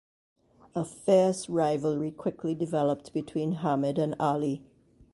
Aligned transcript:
A 0.73 0.83
fierce 0.83 1.47
rivalry 1.47 2.09
quickly 2.09 2.55
developed 2.55 3.13
between 3.13 3.57
Hamid 3.57 3.99
and 3.99 4.15
Ali. 4.19 4.63